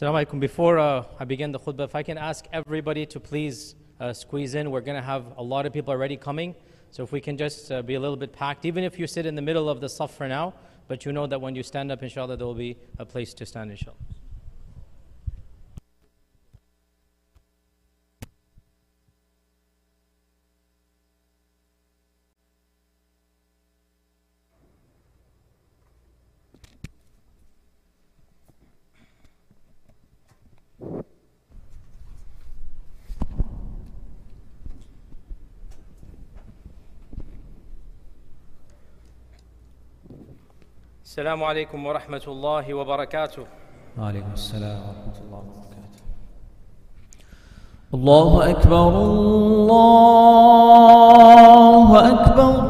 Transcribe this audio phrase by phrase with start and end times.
[0.00, 0.40] Assalamu alaikum.
[0.40, 4.54] Before uh, I begin the khutbah, if I can ask everybody to please uh, squeeze
[4.54, 4.70] in.
[4.70, 6.54] We're going to have a lot of people already coming.
[6.90, 9.26] So if we can just uh, be a little bit packed, even if you sit
[9.26, 10.54] in the middle of the saf for now,
[10.88, 13.44] but you know that when you stand up, inshallah, there will be a place to
[13.44, 13.98] stand, inshallah.
[41.20, 43.44] السلام عليكم ورحمة الله وبركاته.
[43.98, 46.00] وعليكم السلام ورحمة الله وبركاته.
[47.94, 48.88] الله أكبر
[50.72, 52.69] الله أكبر.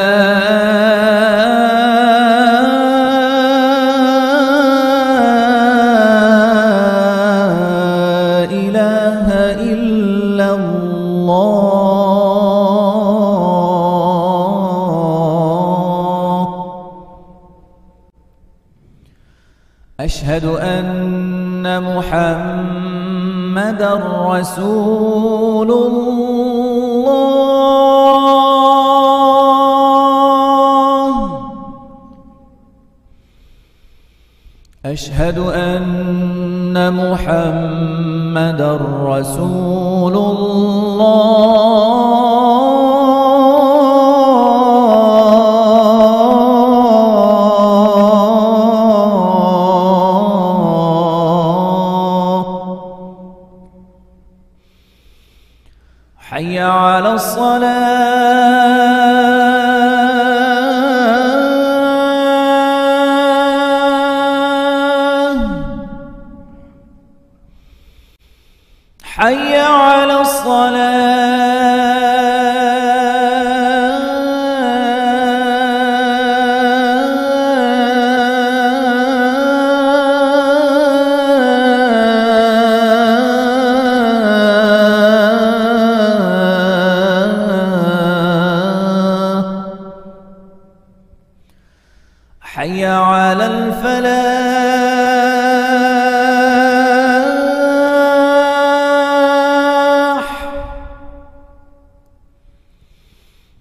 [24.50, 24.89] رسول
[93.81, 94.21] الفلاح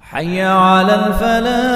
[0.00, 1.69] حي على الفلاح.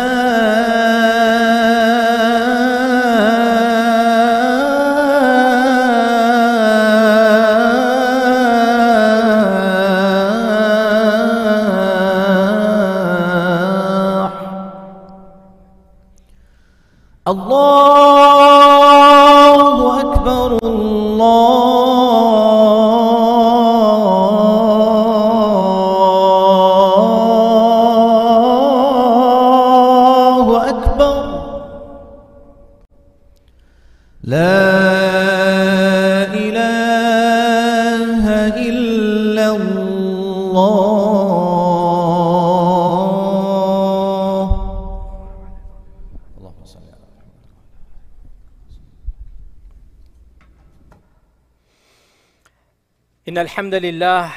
[53.64, 54.32] الحمد لله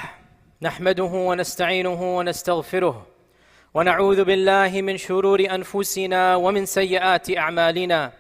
[0.61, 3.05] نحمده ونستعينه ونستغفره
[3.73, 8.11] ونعوذ بالله من شرور أنفسنا ومن سيئات أعمالنا.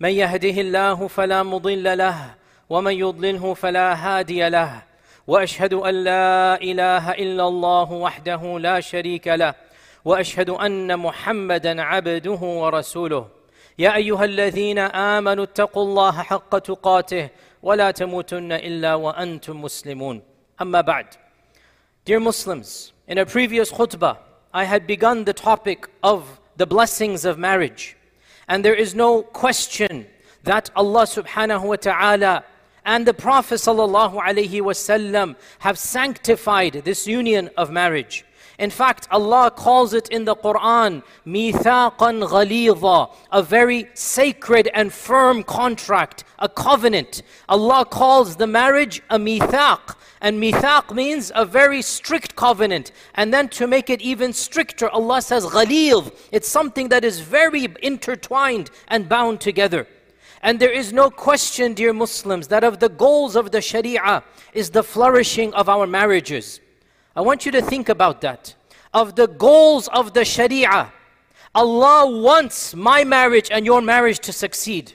[0.00, 2.34] من يهده الله فلا مضل له
[2.70, 4.82] ومن يضلله فلا هادي له.
[5.26, 9.54] وأشهد أن لا إله إلا الله وحده لا شريك له.
[10.04, 13.28] وأشهد أن محمدا عبده ورسوله.
[13.78, 17.28] يا أيها الذين آمنوا اتقوا الله حق تقاته
[17.62, 20.29] ولا تموتن إلا وأنتم مسلمون.
[20.60, 21.16] Amma ba'd.
[22.04, 24.18] Dear Muslims, in a previous khutbah,
[24.52, 27.96] I had begun the topic of the blessings of marriage.
[28.46, 30.06] And there is no question
[30.42, 32.44] that Allah subhanahu wa ta'ala
[32.84, 38.26] and the Prophet sallallahu alaihi wasallam have sanctified this union of marriage.
[38.60, 45.42] In fact, Allah calls it in the Quran, mithaqan ghalidha, a very sacred and firm
[45.42, 47.22] contract, a covenant.
[47.48, 49.96] Allah calls the marriage a mithaq.
[50.20, 52.92] And mithaq means a very strict covenant.
[53.14, 56.14] And then to make it even stricter, Allah says ghalidh.
[56.30, 59.86] It's something that is very intertwined and bound together.
[60.42, 64.22] And there is no question, dear Muslims, that of the goals of the Sharia
[64.52, 66.60] is the flourishing of our marriages.
[67.20, 68.54] I want you to think about that.
[68.94, 70.90] Of the goals of the Sharia,
[71.54, 74.94] Allah wants my marriage and your marriage to succeed.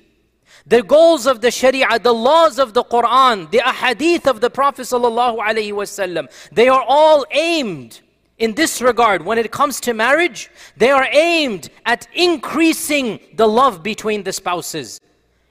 [0.65, 4.87] The goals of the Sharia, the laws of the Quran, the ahadith of the Prophet
[4.87, 8.01] ﷺ, they are all aimed
[8.39, 9.23] in this regard.
[9.23, 14.99] When it comes to marriage, they are aimed at increasing the love between the spouses.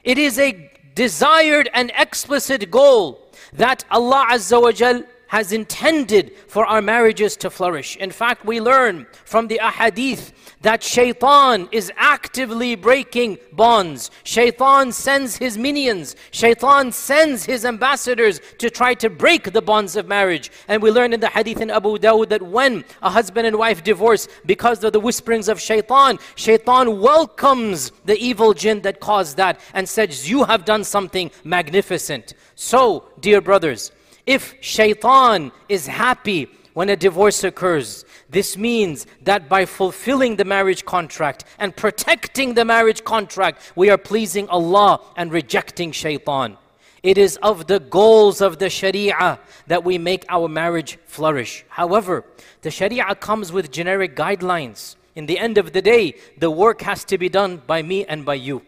[0.02, 3.20] It is a desired and explicit goal
[3.52, 5.04] that Allah Azza wa Jal
[5.34, 7.96] has intended for our marriages to flourish.
[7.96, 14.12] In fact, we learn from the ahadith that shaitan is actively breaking bonds.
[14.22, 20.06] Shaitan sends his minions, shaitan sends his ambassadors to try to break the bonds of
[20.06, 20.52] marriage.
[20.68, 23.82] And we learn in the hadith in Abu Dawud that when a husband and wife
[23.82, 29.58] divorce because of the whisperings of shaitan, shaitan welcomes the evil jinn that caused that
[29.72, 32.34] and says, You have done something magnificent.
[32.54, 33.90] So, dear brothers,
[34.26, 40.84] if shaitan is happy when a divorce occurs, this means that by fulfilling the marriage
[40.84, 46.56] contract and protecting the marriage contract, we are pleasing Allah and rejecting shaitan.
[47.04, 51.64] It is of the goals of the Sharia that we make our marriage flourish.
[51.68, 52.24] However,
[52.62, 54.96] the Sharia comes with generic guidelines.
[55.14, 58.24] In the end of the day, the work has to be done by me and
[58.24, 58.62] by you.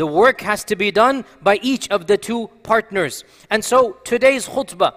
[0.00, 3.22] The work has to be done by each of the two partners.
[3.50, 4.94] And so today's khutbah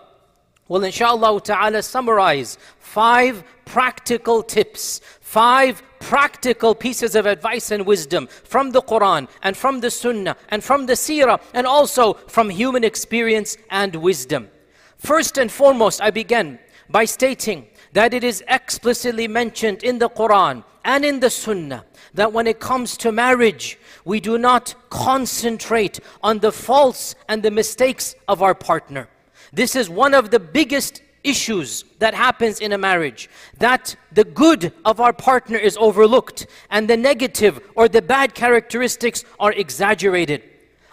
[0.70, 8.72] will inshallah ta'ala summarize five practical tips, five practical pieces of advice and wisdom from
[8.72, 13.58] the Quran and from the Sunnah and from the Seerah and also from human experience
[13.72, 14.48] and wisdom.
[14.96, 16.60] First and foremost, I begin
[16.90, 22.34] by stating that it is explicitly mentioned in the Quran and in the Sunnah that
[22.34, 28.16] when it comes to marriage, we do not concentrate on the faults and the mistakes
[28.28, 29.08] of our partner.
[29.52, 34.74] This is one of the biggest issues that happens in a marriage that the good
[34.84, 40.44] of our partner is overlooked and the negative or the bad characteristics are exaggerated.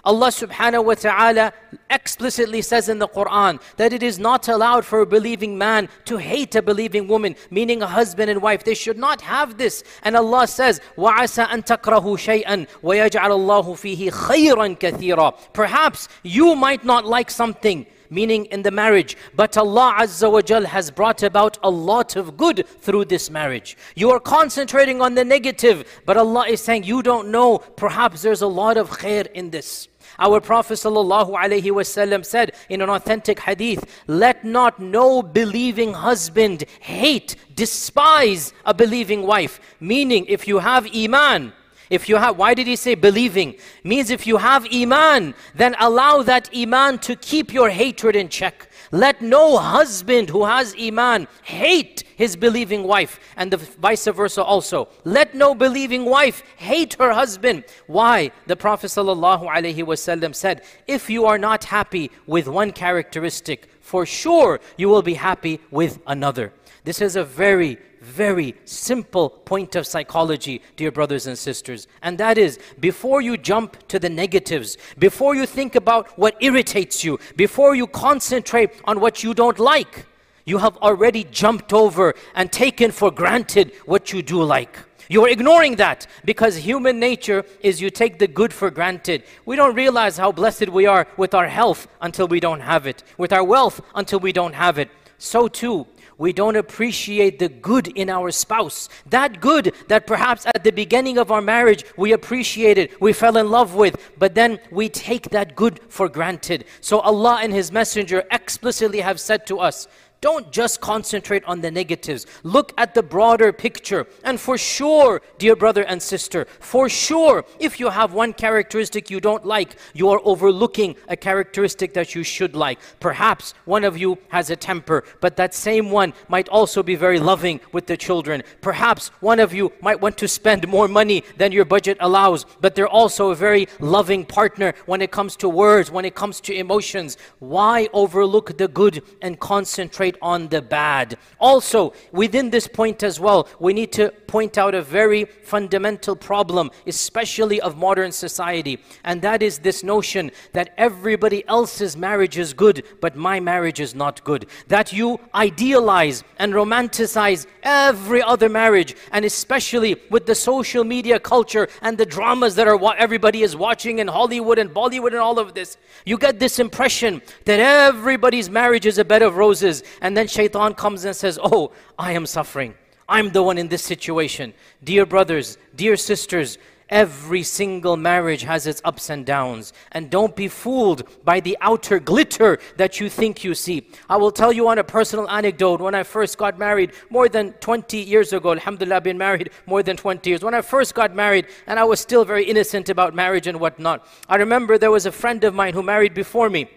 [0.05, 1.51] Allah subhanahu wa ta'ala
[1.89, 6.17] explicitly says in the Quran that it is not allowed for a believing man to
[6.17, 8.63] hate a believing woman, meaning a husband and wife.
[8.63, 9.83] They should not have this.
[10.03, 16.85] And Allah says, وَعَسَى أَن تَكْرَهُ شَيْئًا وَيَجْعَلَ اللَّهُ فِيهِ خَيْرًا كَثِيرًا Perhaps you might
[16.85, 19.16] not like something meaning in the marriage.
[19.34, 23.76] But Allah Azza wa Jal has brought about a lot of good through this marriage.
[23.94, 28.42] You are concentrating on the negative, but Allah is saying, you don't know, perhaps there's
[28.42, 29.88] a lot of khair in this.
[30.18, 38.52] Our Prophet ﷺ said in an authentic hadith, Let not no believing husband hate, despise
[38.64, 39.60] a believing wife.
[39.80, 41.52] Meaning, if you have iman,
[41.90, 43.56] if you have, why did he say believing?
[43.82, 48.68] Means if you have iman, then allow that iman to keep your hatred in check.
[48.92, 54.88] Let no husband who has iman hate his believing wife, and the vice versa also.
[55.04, 57.64] Let no believing wife hate her husband.
[57.86, 58.30] Why?
[58.46, 64.88] The Prophet ﷺ said, If you are not happy with one characteristic, for sure you
[64.88, 66.52] will be happy with another.
[66.84, 71.86] This is a very very simple point of psychology, dear brothers and sisters.
[72.00, 77.04] And that is, before you jump to the negatives, before you think about what irritates
[77.04, 80.06] you, before you concentrate on what you don't like,
[80.46, 84.78] you have already jumped over and taken for granted what you do like.
[85.10, 89.24] You're ignoring that because human nature is you take the good for granted.
[89.44, 93.02] We don't realize how blessed we are with our health until we don't have it,
[93.18, 94.88] with our wealth until we don't have it.
[95.18, 98.88] So too, we don't appreciate the good in our spouse.
[99.06, 103.50] That good that perhaps at the beginning of our marriage we appreciated, we fell in
[103.50, 106.66] love with, but then we take that good for granted.
[106.80, 109.88] So Allah and His Messenger explicitly have said to us,
[110.20, 112.26] don't just concentrate on the negatives.
[112.42, 114.06] Look at the broader picture.
[114.24, 119.20] And for sure, dear brother and sister, for sure, if you have one characteristic you
[119.20, 122.78] don't like, you are overlooking a characteristic that you should like.
[123.00, 127.18] Perhaps one of you has a temper, but that same one might also be very
[127.18, 128.42] loving with the children.
[128.60, 132.74] Perhaps one of you might want to spend more money than your budget allows, but
[132.74, 136.54] they're also a very loving partner when it comes to words, when it comes to
[136.54, 137.16] emotions.
[137.38, 141.16] Why overlook the good and concentrate concentrate on the bad.
[141.38, 146.70] Also, within this point as well, we need to point out a very fundamental problem,
[146.86, 152.84] especially of modern society, and that is this notion that everybody else's marriage is good,
[153.00, 154.46] but my marriage is not good.
[154.68, 161.68] That you idealize and romanticize every other marriage, and especially with the social media culture
[161.82, 165.38] and the dramas that are what everybody is watching in Hollywood and Bollywood and all
[165.38, 165.76] of this.
[166.04, 170.74] You get this impression that everybody's marriage is a bed of roses, and then shaitan
[170.74, 172.74] comes and says, Oh, I am suffering.
[173.08, 174.54] I'm the one in this situation.
[174.84, 176.58] Dear brothers, dear sisters,
[176.90, 179.72] Every single marriage has its ups and downs.
[179.92, 183.86] And don't be fooled by the outer glitter that you think you see.
[184.08, 185.80] I will tell you on a personal anecdote.
[185.80, 189.84] When I first got married more than 20 years ago, Alhamdulillah, I've been married more
[189.84, 190.42] than 20 years.
[190.42, 194.04] When I first got married, and I was still very innocent about marriage and whatnot,
[194.28, 196.68] I remember there was a friend of mine who married before me.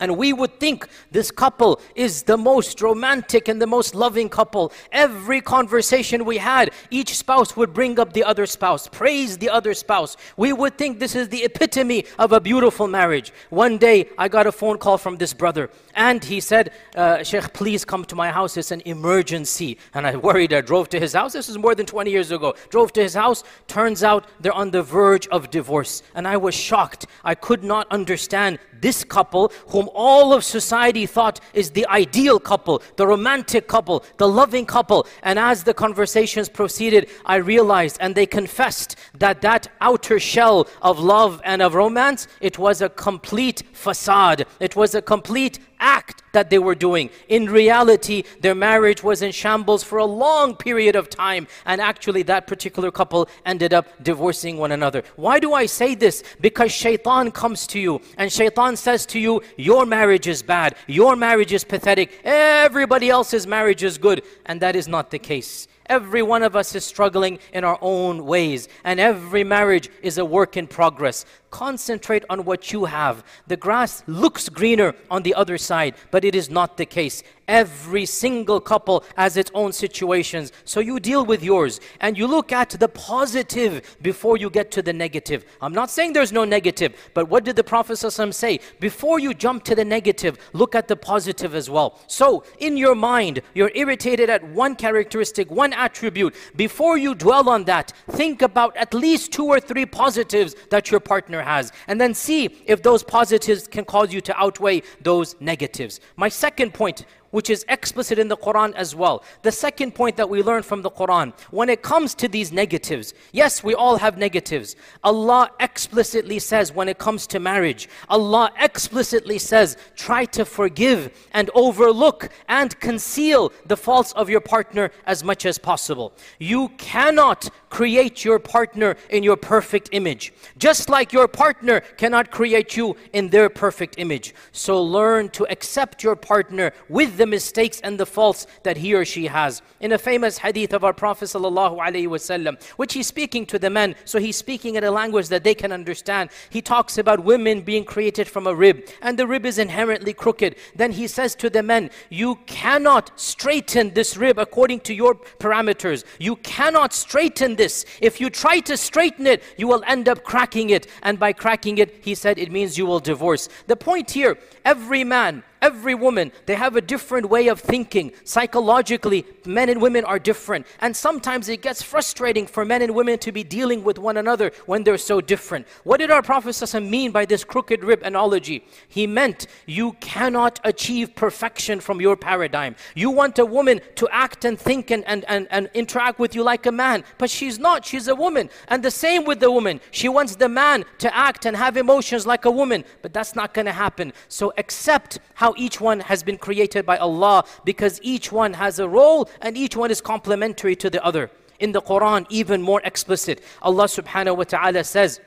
[0.00, 4.72] And we would think this couple is the most romantic and the most loving couple.
[4.92, 9.74] Every conversation we had, each spouse would bring up the other spouse, praise the other
[9.74, 10.16] spouse.
[10.36, 13.32] We would think this is the epitome of a beautiful marriage.
[13.50, 17.52] One day, I got a phone call from this brother, and he said, uh, Sheikh,
[17.52, 18.56] please come to my house.
[18.56, 19.78] It's an emergency.
[19.94, 20.52] And I worried.
[20.52, 21.32] I drove to his house.
[21.32, 22.54] This is more than 20 years ago.
[22.70, 23.44] Drove to his house.
[23.66, 26.02] Turns out they're on the verge of divorce.
[26.14, 27.06] And I was shocked.
[27.24, 32.82] I could not understand this couple, whom all of society thought is the ideal couple,
[32.96, 35.06] the romantic couple, the loving couple.
[35.22, 40.98] And as the conversations proceeded, I realized and they confessed that that outer shell of
[40.98, 44.46] love and of romance, it was a complete facade.
[44.60, 47.10] It was a complete act that they were doing.
[47.28, 52.22] In reality, their marriage was in shambles for a long period of time, and actually,
[52.24, 55.02] that particular couple ended up divorcing one another.
[55.16, 56.22] Why do I say this?
[56.40, 61.16] Because shaitan comes to you, and shaitan says to you, Your marriage is bad, your
[61.16, 65.68] marriage is pathetic, everybody else's marriage is good, and that is not the case.
[65.88, 70.24] Every one of us is struggling in our own ways, and every marriage is a
[70.24, 71.24] work in progress.
[71.50, 73.24] Concentrate on what you have.
[73.46, 77.22] The grass looks greener on the other side, but it is not the case.
[77.48, 80.52] Every single couple has its own situations.
[80.66, 84.82] So you deal with yours and you look at the positive before you get to
[84.82, 85.46] the negative.
[85.62, 88.60] I'm not saying there's no negative, but what did the Prophet ﷺ say?
[88.80, 91.98] Before you jump to the negative, look at the positive as well.
[92.06, 96.34] So in your mind, you're irritated at one characteristic, one attribute.
[96.54, 101.00] Before you dwell on that, think about at least two or three positives that your
[101.00, 101.72] partner has.
[101.86, 106.00] And then see if those positives can cause you to outweigh those negatives.
[106.16, 109.22] My second point which is explicit in the Quran as well.
[109.42, 113.14] The second point that we learn from the Quran, when it comes to these negatives,
[113.32, 114.76] yes, we all have negatives.
[115.04, 121.50] Allah explicitly says when it comes to marriage, Allah explicitly says, try to forgive and
[121.54, 126.12] overlook and conceal the faults of your partner as much as possible.
[126.38, 132.76] You cannot create your partner in your perfect image, just like your partner cannot create
[132.76, 134.34] you in their perfect image.
[134.52, 139.04] So learn to accept your partner with the mistakes and the faults that he or
[139.04, 139.62] she has.
[139.80, 144.18] In a famous hadith of our Prophet ﷺ, which he's speaking to the men, so
[144.18, 146.30] he's speaking in a language that they can understand.
[146.50, 150.56] He talks about women being created from a rib, and the rib is inherently crooked.
[150.74, 156.04] Then he says to the men, You cannot straighten this rib according to your parameters.
[156.18, 157.84] You cannot straighten this.
[158.00, 160.86] If you try to straighten it, you will end up cracking it.
[161.02, 163.50] And by cracking it, he said, it means you will divorce.
[163.66, 168.12] The point here, every man, Every woman, they have a different way of thinking.
[168.24, 170.66] Psychologically, men and women are different.
[170.80, 174.52] And sometimes it gets frustrating for men and women to be dealing with one another
[174.66, 175.66] when they're so different.
[175.84, 178.64] What did our Prophet ﷺ mean by this crooked rib analogy?
[178.86, 182.76] He meant you cannot achieve perfection from your paradigm.
[182.94, 186.42] You want a woman to act and think and, and, and, and interact with you
[186.42, 187.84] like a man, but she's not.
[187.84, 188.48] She's a woman.
[188.68, 189.80] And the same with the woman.
[189.90, 193.54] She wants the man to act and have emotions like a woman, but that's not
[193.54, 194.12] going to happen.
[194.28, 198.88] So accept how each one has been created by Allah because each one has a
[198.88, 201.30] role and each one is complementary to the other.
[201.60, 205.20] In the Quran, even more explicit, Allah subhanahu wa ta'ala says,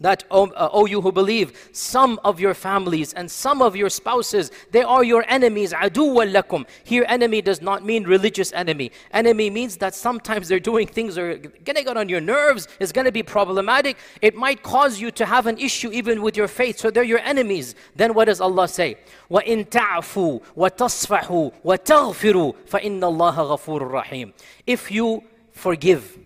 [0.00, 3.88] that, oh, uh, oh, you who believe, some of your families and some of your
[3.88, 6.66] spouses, they are your enemies, aduwwan lakum.
[6.84, 8.92] Here, enemy does not mean religious enemy.
[9.12, 12.68] Enemy means that sometimes they're doing things that are going to get on your nerves,
[12.78, 13.96] it's going to be problematic.
[14.20, 17.20] It might cause you to have an issue even with your faith, so they're your
[17.20, 17.74] enemies.
[17.94, 18.98] Then what does Allah say?
[19.30, 24.32] وَإِن تَعْفُوا وَتَصْفَحُوا وَتَغْفِرُوا فَإِنَّ اللَّهَ غَفُورٌ رَحِيمٌ
[24.66, 26.18] If you forgive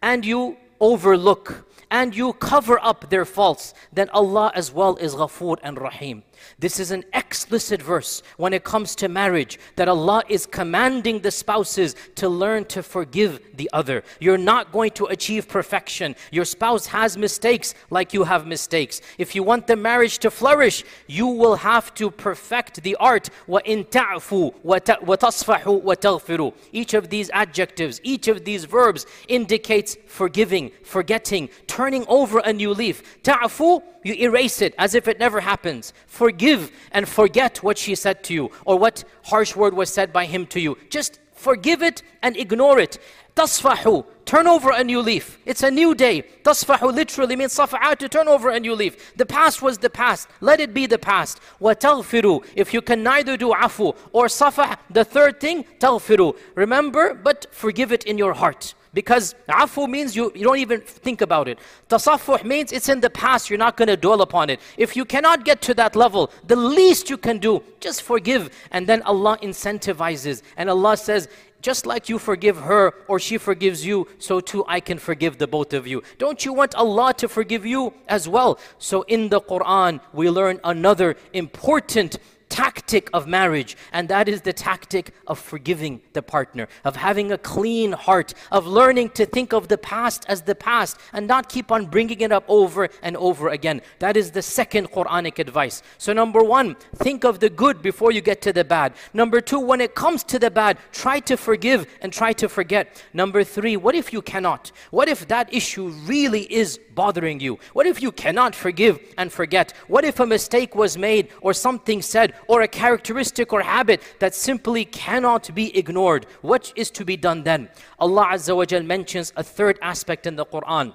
[0.00, 5.57] and you overlook and you cover up their faults, then Allah as well is Ghafoor
[5.63, 6.23] and Rahim.
[6.58, 11.30] This is an explicit verse when it comes to marriage that Allah is commanding the
[11.30, 14.02] spouses to learn to forgive the other.
[14.20, 16.16] You're not going to achieve perfection.
[16.30, 19.00] Your spouse has mistakes like you have mistakes.
[19.18, 23.30] If you want the marriage to flourish, you will have to perfect the art.
[23.48, 31.48] وَإِن تَعْفُوا وَتَصْفَحُوا وَتَغْفِرُوا Each of these adjectives, each of these verbs indicates forgiving, forgetting,
[31.66, 33.22] turning over a new leaf.
[33.22, 35.92] تَعْفُوا you erase it as if it never happens.
[36.06, 40.11] Forgive forgive and forget what she said to you or what harsh word was said
[40.11, 40.77] by him to you.
[40.89, 42.97] Just forgive it and ignore it.
[43.37, 45.37] Tasfahu, turn over a new leaf.
[45.45, 46.23] It's a new day.
[46.43, 49.15] Tasfahu literally means safa'a to turn over a new leaf.
[49.15, 50.27] The past was the past.
[50.41, 51.39] Let it be the past.
[51.61, 56.37] Wataghfiru, if you can neither do afu or safah, the third thing, taghfiru.
[56.55, 58.73] Remember, but forgive it in your heart.
[58.95, 61.59] Because afu means you, you don't even think about it.
[61.89, 64.61] Tasaffuh means it's in the past, you're not going to dwell upon it.
[64.77, 68.49] If you cannot get to that level, the least you can do, just forgive.
[68.71, 70.43] And then Allah incentivizes.
[70.55, 71.27] And Allah says,
[71.61, 75.47] just like you forgive her or she forgives you, so too I can forgive the
[75.47, 76.01] both of you.
[76.17, 78.59] Don't you want Allah to forgive you as well?
[78.77, 82.17] So in the Quran, we learn another important
[82.55, 87.37] tactic of marriage, and that is the tactic of forgiving the partner, of having a
[87.37, 91.69] clean heart, of learning to think of the past as the past and not keep
[91.69, 93.81] on bringing it up over and over again.
[93.99, 95.83] That is the second Quranic advice.
[95.97, 98.93] So, number one, think of the good before you get to the bad.
[99.13, 103.03] Number two, when it comes to the bad, try to forgive and try to forget.
[103.13, 104.71] Number three, what if you cannot?
[104.91, 107.59] What if that issue really is bothering you?
[107.73, 109.73] What if you cannot forgive and forget?
[109.87, 114.34] What if a mistake was made or something said or a characteristic or habit that
[114.34, 116.26] simply cannot be ignored?
[116.42, 117.68] What is to be done then?
[117.98, 120.94] Allah Azza wa Jal mentions a third aspect in the Quran,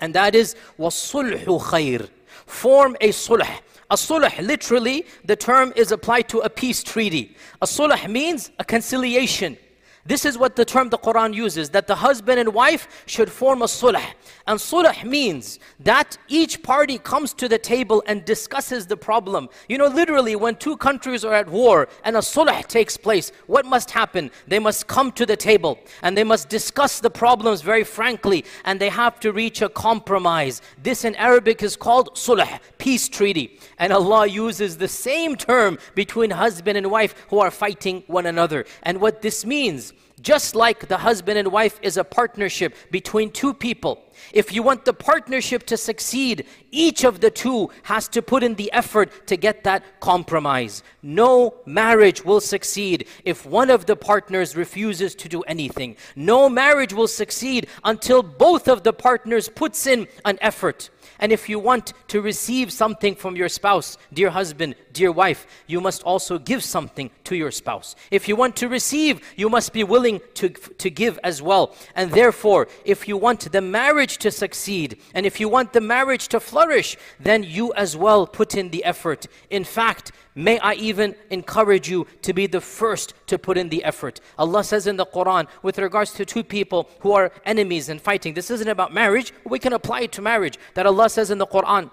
[0.00, 2.08] and that is وَالصُّلْحُ خَيْرٌ
[2.46, 3.48] Form a sulh.
[3.90, 7.36] A sulh, literally, the term is applied to a peace treaty.
[7.62, 9.56] A sulh means a conciliation.
[10.05, 13.61] This is what the term the Quran uses that the husband and wife should form
[13.61, 14.03] a sulh.
[14.45, 19.47] And sulh means that each party comes to the table and discusses the problem.
[19.69, 23.65] You know, literally, when two countries are at war and a sulh takes place, what
[23.65, 24.29] must happen?
[24.45, 28.81] They must come to the table and they must discuss the problems very frankly and
[28.81, 30.61] they have to reach a compromise.
[30.81, 33.57] This in Arabic is called sulh, peace treaty.
[33.77, 38.65] And Allah uses the same term between husband and wife who are fighting one another.
[38.81, 43.53] And what this means, just like the husband and wife is a partnership between two
[43.53, 48.43] people, if you want the partnership to succeed, each of the two has to put
[48.43, 50.83] in the effort to get that compromise.
[51.01, 55.97] No marriage will succeed if one of the partners refuses to do anything.
[56.15, 60.89] No marriage will succeed until both of the partners puts in an effort.
[61.19, 65.81] And if you want to receive something from your spouse, dear husband, dear wife, you
[65.81, 67.95] must also give something to your spouse.
[68.11, 71.75] If you want to receive, you must be willing to, to give as well.
[71.95, 76.27] And therefore, if you want the marriage to succeed, and if you want the marriage
[76.29, 79.27] to flourish, then you as well put in the effort.
[79.49, 83.83] In fact, May I even encourage you to be the first to put in the
[83.83, 84.19] effort.
[84.39, 88.33] Allah says in the Quran, with regards to two people who are enemies and fighting,
[88.33, 90.57] this isn't about marriage, we can apply it to marriage.
[90.73, 91.89] That Allah says in the Quran,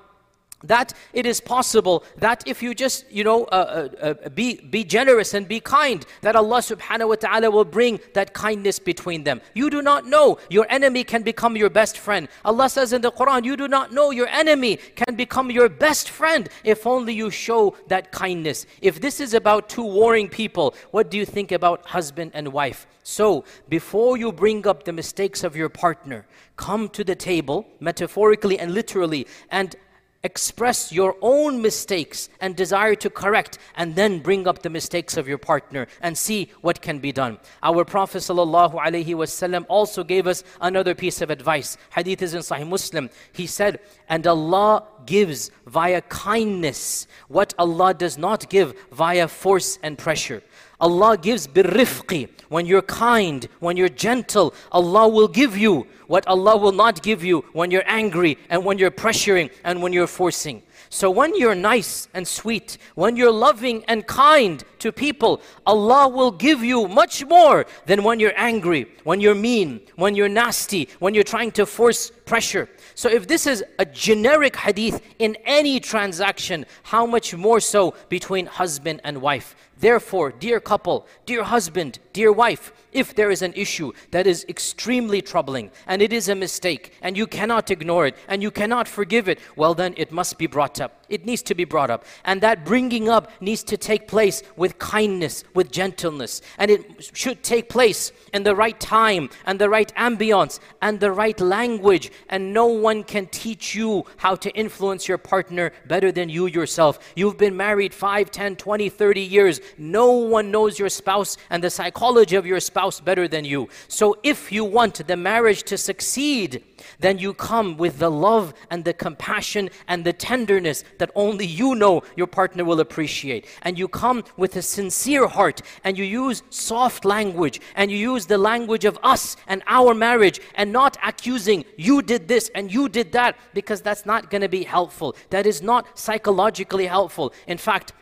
[0.65, 4.85] that it is possible that if you just you know uh, uh, uh, be be
[4.85, 9.41] generous and be kind that Allah subhanahu wa ta'ala will bring that kindness between them.
[9.55, 10.39] You do not know.
[10.51, 12.29] Your enemy can become your best friend.
[12.45, 14.11] Allah says in the Quran you do not know.
[14.11, 18.67] Your enemy can become your best friend if only you show that kindness.
[18.83, 22.87] If this is about two warring people what do you think about husband and wife?
[23.03, 28.59] So before you bring up the mistakes of your partner come to the table metaphorically
[28.59, 29.75] and literally and
[30.23, 35.27] express your own mistakes and desire to correct and then bring up the mistakes of
[35.27, 37.39] your partner and see what can be done.
[37.63, 41.79] Our Prophet ﷺ also gave us another piece of advice.
[41.95, 43.09] Hadith is in Sahih Muslim.
[43.33, 49.97] He said, and Allah gives via kindness what Allah does not give via force and
[49.97, 50.43] pressure.
[50.81, 52.29] Allah gives birrifqi.
[52.49, 57.23] When you're kind, when you're gentle, Allah will give you what Allah will not give
[57.23, 60.61] you when you're angry and when you're pressuring and when you're forcing.
[60.89, 66.33] So when you're nice and sweet, when you're loving and kind to people, Allah will
[66.33, 71.15] give you much more than when you're angry, when you're mean, when you're nasty, when
[71.15, 72.69] you're trying to force pressure.
[72.97, 78.47] So if this is a generic hadith in any transaction, how much more so between
[78.47, 79.55] husband and wife?
[79.81, 85.23] Therefore, dear couple, dear husband, dear wife, if there is an issue that is extremely
[85.23, 89.29] troubling and it is a mistake and you cannot ignore it and you cannot forgive
[89.29, 91.05] it, well, then it must be brought up.
[91.09, 92.05] It needs to be brought up.
[92.25, 96.41] And that bringing up needs to take place with kindness, with gentleness.
[96.59, 101.11] And it should take place in the right time and the right ambience and the
[101.11, 102.13] right language.
[102.29, 106.99] And no one can teach you how to influence your partner better than you yourself.
[107.17, 109.61] You've been married 5, 10, 20, 30 years.
[109.79, 113.69] No one knows your spouse and the psychology of your spouse better than you.
[113.89, 116.63] So if you want the marriage to succeed,
[116.99, 121.75] then you come with the love and the compassion and the tenderness that only you
[121.75, 123.47] know your partner will appreciate.
[123.63, 128.27] And you come with a sincere heart and you use soft language and you use
[128.27, 132.89] the language of us and our marriage and not accusing you did this and you
[132.89, 135.17] did that because that's not going to be helpful.
[135.31, 137.33] That is not psychologically helpful.
[137.47, 137.93] In fact,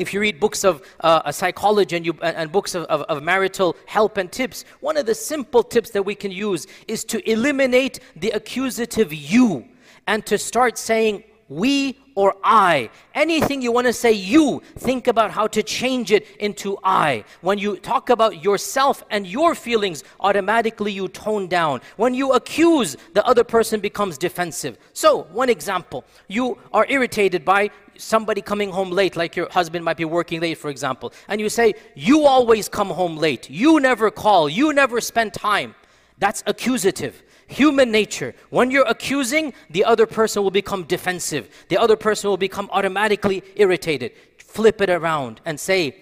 [0.00, 3.76] if you read books of uh, psychology and, you, and books of, of, of, marital
[3.86, 8.00] help and tips, one of the simple tips that we can use is to eliminate
[8.16, 9.68] the accusative you
[10.06, 12.90] and to start saying we or I.
[13.14, 17.24] Anything you want to say you, think about how to change it into I.
[17.40, 21.80] When you talk about yourself and your feelings, automatically you tone down.
[21.96, 24.78] When you accuse, the other person becomes defensive.
[24.92, 29.96] So, one example, you are irritated by somebody coming home late, like your husband might
[29.96, 34.10] be working late, for example, and you say, You always come home late, you never
[34.10, 35.74] call, you never spend time.
[36.18, 37.22] That's accusative.
[37.50, 38.32] Human nature.
[38.50, 41.50] When you're accusing, the other person will become defensive.
[41.68, 44.12] The other person will become automatically irritated.
[44.38, 45.96] Flip it around and say,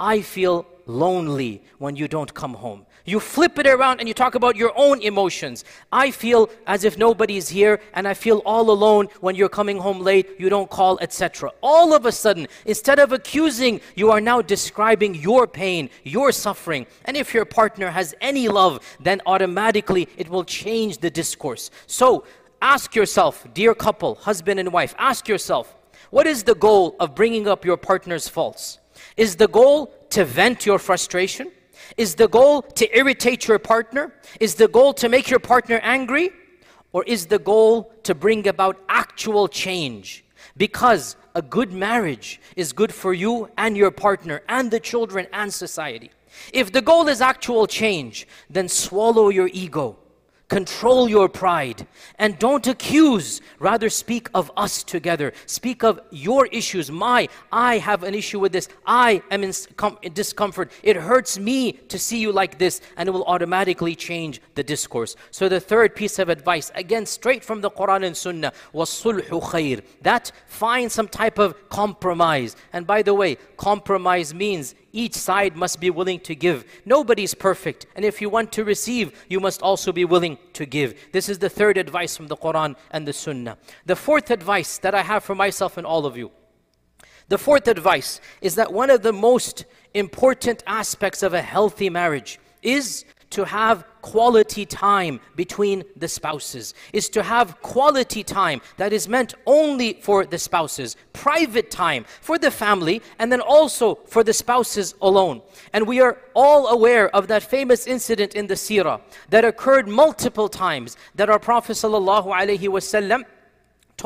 [0.00, 2.86] I feel lonely when you don't come home.
[3.06, 5.64] You flip it around and you talk about your own emotions.
[5.92, 9.78] I feel as if nobody is here and I feel all alone when you're coming
[9.78, 11.52] home late, you don't call, etc.
[11.62, 16.84] All of a sudden, instead of accusing, you are now describing your pain, your suffering.
[17.04, 21.70] And if your partner has any love, then automatically it will change the discourse.
[21.86, 22.24] So
[22.60, 25.76] ask yourself, dear couple, husband and wife, ask yourself,
[26.10, 28.78] what is the goal of bringing up your partner's faults?
[29.16, 31.52] Is the goal to vent your frustration?
[31.96, 34.12] Is the goal to irritate your partner?
[34.40, 36.30] Is the goal to make your partner angry?
[36.92, 40.24] Or is the goal to bring about actual change?
[40.56, 45.52] Because a good marriage is good for you and your partner and the children and
[45.52, 46.10] society.
[46.52, 49.98] If the goal is actual change, then swallow your ego
[50.48, 51.88] Control your pride
[52.20, 53.40] and don't accuse.
[53.58, 55.32] Rather, speak of us together.
[55.46, 56.88] Speak of your issues.
[56.88, 58.68] My, I have an issue with this.
[58.86, 59.52] I am in
[60.14, 60.70] discomfort.
[60.84, 65.16] It hurts me to see you like this, and it will automatically change the discourse.
[65.32, 69.42] So, the third piece of advice, again, straight from the Quran and Sunnah, was sulhu
[69.42, 69.82] khair.
[70.02, 72.54] That find some type of compromise.
[72.72, 76.64] And by the way, compromise means each side must be willing to give.
[76.84, 77.86] Nobody's perfect.
[77.94, 80.94] And if you want to receive, you must also be willing to give.
[81.12, 83.58] This is the third advice from the Quran and the Sunnah.
[83.84, 86.30] The fourth advice that I have for myself and all of you.
[87.28, 92.38] The fourth advice is that one of the most important aspects of a healthy marriage
[92.62, 93.04] is
[93.36, 99.34] to have quality time between the spouses, is to have quality time that is meant
[99.44, 104.94] only for the spouses, private time for the family, and then also for the spouses
[105.02, 105.42] alone.
[105.74, 110.48] And we are all aware of that famous incident in the seerah that occurred multiple
[110.48, 113.24] times that our Prophet sallallahu alaihi wasallam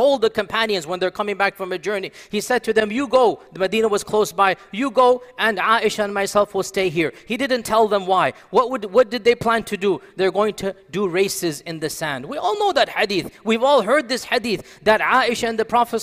[0.01, 3.07] told the companions when they're coming back from a journey, he said to them, You
[3.07, 7.13] go, the Medina was close by, you go, and Aisha and myself will stay here.
[7.27, 8.33] He didn't tell them why.
[8.49, 10.01] What, would, what did they plan to do?
[10.17, 12.25] They're going to do races in the sand.
[12.25, 13.27] We all know that hadith.
[13.45, 16.01] We've all heard this hadith that Aisha and the Prophet,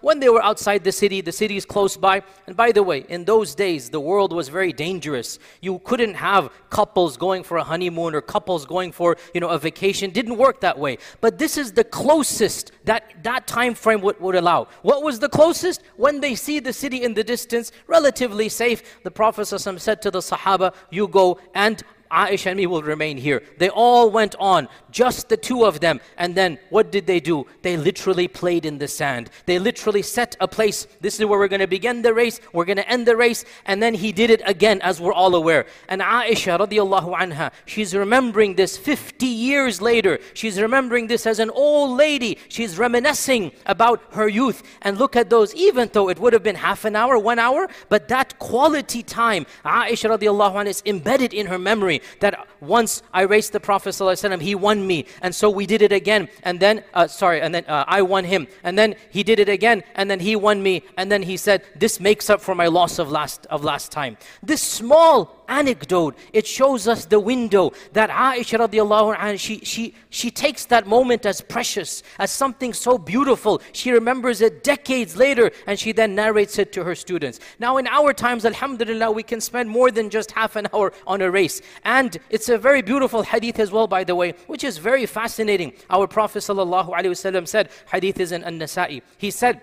[0.00, 2.22] when they were outside the city, the city is close by.
[2.48, 5.38] And by the way, in those days, the world was very dangerous.
[5.60, 9.58] You couldn't have couples going for a honeymoon or couples going for you know, a
[9.58, 10.10] vacation.
[10.10, 10.98] Didn't work that way.
[11.20, 14.68] But this is the closest that that time frame would, would allow.
[14.82, 15.82] What was the closest?
[15.96, 20.10] When they see the city in the distance, relatively safe, the Prophet ﷺ said to
[20.10, 23.42] the Sahaba, You go and Aisha and me will remain here.
[23.58, 26.00] They all went on, just the two of them.
[26.16, 27.46] And then what did they do?
[27.62, 29.30] They literally played in the sand.
[29.46, 30.86] They literally set a place.
[31.00, 32.40] This is where we're going to begin the race.
[32.52, 33.44] We're going to end the race.
[33.64, 35.66] And then he did it again, as we're all aware.
[35.88, 40.18] And Aisha radiallahu anha, she's remembering this 50 years later.
[40.34, 42.38] She's remembering this as an old lady.
[42.48, 44.62] She's reminiscing about her youth.
[44.82, 47.68] And look at those, even though it would have been half an hour, one hour,
[47.88, 53.22] but that quality time, Aisha radiallahu anha is embedded in her memory that once I
[53.22, 56.84] raced the Prophet ﷺ, he won me, and so we did it again, and then,
[56.94, 60.10] uh, sorry, and then uh, I won him, and then he did it again, and
[60.10, 63.10] then he won me, and then he said, This makes up for my loss of
[63.10, 64.16] last, of last time.
[64.42, 70.30] This small anecdote, it shows us the window that Aisha radiallahu anha, she, she, she
[70.30, 73.60] takes that moment as precious, as something so beautiful.
[73.72, 77.40] She remembers it decades later and she then narrates it to her students.
[77.58, 81.22] Now in our times, alhamdulillah, we can spend more than just half an hour on
[81.22, 81.60] a race.
[81.84, 85.72] And it's a very beautiful hadith as well, by the way, which is very fascinating.
[85.90, 89.02] Our Prophet ﷺ said, hadith is in An-Nasa'i.
[89.18, 89.60] He said,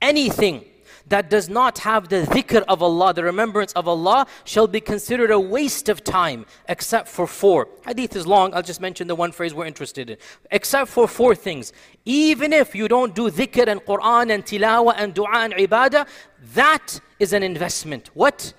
[0.00, 0.64] anything
[1.09, 5.31] that does not have the dhikr of Allah, the remembrance of Allah, shall be considered
[5.31, 7.67] a waste of time, except for four.
[7.85, 10.17] Hadith is long, I'll just mention the one phrase we're interested in.
[10.51, 11.73] Except for four things.
[12.05, 16.07] Even if you don't do dhikr and Quran and tilawah and dua and ibadah,
[16.53, 18.09] that is an investment.
[18.13, 18.53] What?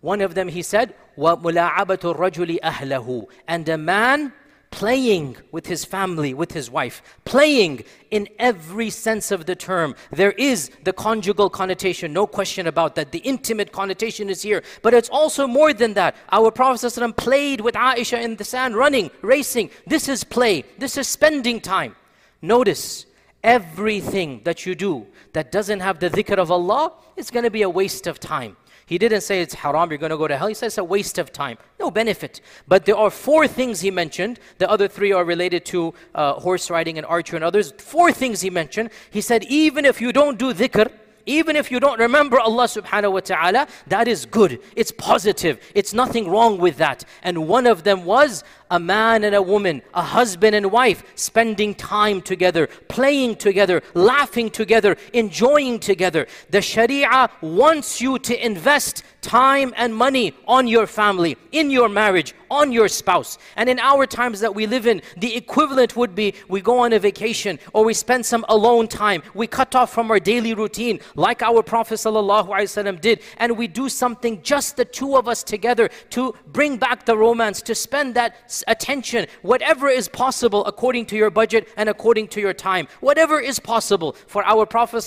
[0.00, 4.32] One of them he said, وَمُلَاعَبَةُ الرَّجُلِ أَهْلَهُ And a man
[4.71, 9.95] playing with his family, with his wife, playing in every sense of the term.
[10.11, 13.11] There is the conjugal connotation, no question about that.
[13.11, 16.15] The intimate connotation is here, but it's also more than that.
[16.31, 19.69] Our Prophet ﷺ played with Aisha in the sand, running, racing.
[19.85, 21.95] This is play, this is spending time.
[22.41, 23.05] Notice,
[23.43, 27.61] everything that you do that doesn't have the dhikr of Allah, it's going to be
[27.61, 28.57] a waste of time.
[28.87, 30.47] He didn't say it's haram, you're going to go to hell.
[30.47, 31.57] He says it's a waste of time.
[31.77, 32.39] No benefit.
[32.69, 34.39] But there are four things he mentioned.
[34.59, 37.73] The other three are related to uh, horse riding and archery and others.
[37.77, 38.91] Four things he mentioned.
[39.11, 40.89] He said, even if you don't do dhikr,
[41.25, 44.61] even if you don't remember Allah subhanahu wa ta'ala, that is good.
[44.77, 45.59] It's positive.
[45.75, 47.03] It's nothing wrong with that.
[47.21, 51.73] And one of them was a man and a woman, a husband and wife, spending
[51.75, 56.27] time together, playing together, laughing together, enjoying together.
[56.49, 62.33] The Sharia wants you to invest time and money on your family, in your marriage,
[62.49, 63.37] on your spouse.
[63.55, 66.93] And in our times that we live in, the equivalent would be we go on
[66.93, 69.21] a vacation or we spend some alone time.
[69.33, 73.89] We cut off from our daily routine, like our Prophet ﷺ did, and we do
[73.89, 78.49] something just the two of us together to bring back the romance, to spend that
[78.67, 82.87] attention, whatever is possible according to your budget and according to your time.
[82.99, 84.15] Whatever is possible.
[84.27, 84.97] For our Prophet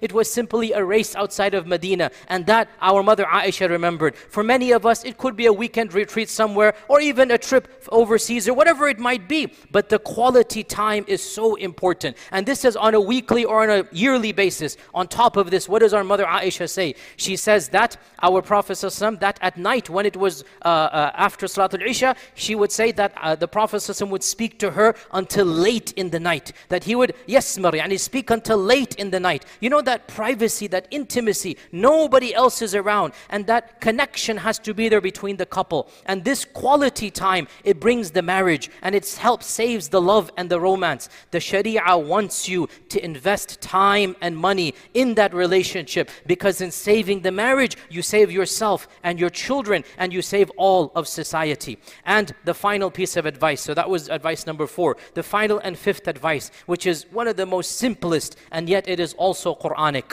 [0.00, 4.16] it was simply a race outside of Medina, and that our mother Aisha remembered.
[4.16, 7.68] For many of us, it could be a weekend retreat somewhere or even a trip
[7.90, 9.52] overseas or whatever it might be.
[9.70, 12.16] But the quality time is so important.
[12.32, 14.76] And this is on a weekly or on a yearly basis.
[14.94, 16.94] On top of this, what does our mother Aisha say?
[17.16, 18.78] She says that our Prophet
[19.20, 23.14] that at night when it was uh, uh, after Salatul Isha, she would say that
[23.16, 26.52] uh, the Prophet would speak to her until late in the night.
[26.68, 29.46] That he would, yasmar, and he speak until late in the night.
[29.60, 33.14] You know that privacy, that intimacy, nobody else is around.
[33.30, 35.88] And that connection has to be there between the couple.
[36.04, 40.50] And this quality time, it brings the marriage and it helps saves the love and
[40.50, 41.08] the romance.
[41.30, 47.22] The Sharia wants you to invest time and money in that relationship because in saving
[47.22, 51.78] the marriage, you save yourself and your children and you save all of society.
[52.04, 54.96] And the final piece of advice, so that was advice number four.
[55.14, 59.00] The final and fifth advice, which is one of the most simplest and yet it
[59.00, 60.12] is also Quranic.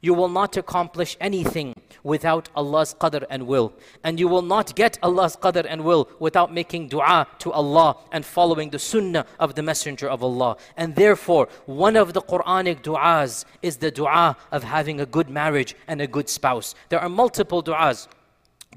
[0.00, 3.72] You will not accomplish anything without Allah's qadr and will.
[4.04, 8.24] And you will not get Allah's qadr and will without making dua to Allah and
[8.24, 10.58] following the sunnah of the Messenger of Allah.
[10.76, 15.74] And therefore, one of the Quranic du'as is the dua of having a good marriage
[15.88, 16.74] and a good spouse.
[16.90, 18.06] There are multiple du'as.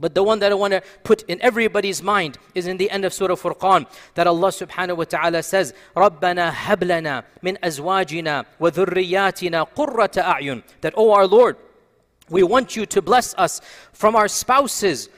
[0.01, 3.05] But the one that I want to put in everybody's mind is in the end
[3.05, 9.75] of Surah Furqan that Allah subhanahu wa ta'ala says, رَبَّنَا هَبْ لَنَا مِنْ أَزْوَاجِنَا وَذُرِّيَّاتِنَا
[9.75, 11.57] قُرَّةَ أَعْيُنٍ That, oh our Lord,
[12.29, 13.61] we want you to bless us
[13.93, 15.09] from our spouses,